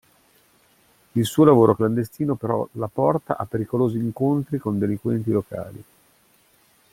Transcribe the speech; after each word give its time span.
Il 1.11 1.25
suo 1.25 1.43
lavoro 1.43 1.75
clandestino 1.75 2.33
però 2.33 2.67
la 2.71 2.87
porta 2.87 3.37
a 3.37 3.45
pericolosi 3.45 3.97
incontri 3.99 4.57
con 4.57 4.79
delinquenti 4.79 5.29
locali. 5.29 5.83